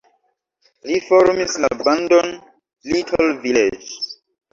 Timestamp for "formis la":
1.09-1.69